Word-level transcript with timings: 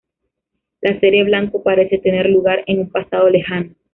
La 0.81 0.99
serie 0.99 1.25
"Blanco" 1.25 1.61
parece 1.61 1.99
tener 1.99 2.27
lugar 2.27 2.63
en 2.65 2.79
un 2.79 2.89
pasado 2.89 3.29
lejano. 3.29 3.75